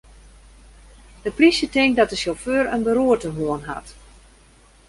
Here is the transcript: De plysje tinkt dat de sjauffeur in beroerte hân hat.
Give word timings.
De 1.21 1.31
plysje 1.31 1.69
tinkt 1.69 1.97
dat 1.97 2.09
de 2.09 2.15
sjauffeur 2.21 2.65
in 2.75 2.83
beroerte 2.87 3.29
hân 3.37 3.61
hat. 3.71 3.87